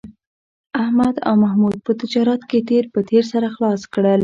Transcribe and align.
احمد 0.83 1.15
او 1.27 1.33
محمود 1.43 1.77
په 1.85 1.91
تجارت 2.01 2.41
کې 2.49 2.59
تېر 2.69 2.83
په 2.93 2.99
تېر 3.09 3.23
سره 3.31 3.47
خلاص 3.55 3.81
کړل 3.93 4.19